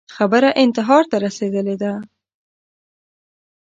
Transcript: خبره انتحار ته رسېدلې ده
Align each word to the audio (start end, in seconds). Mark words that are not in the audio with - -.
خبره 0.15 0.49
انتحار 0.63 1.03
ته 1.11 1.15
رسېدلې 1.25 1.75
ده 1.81 1.93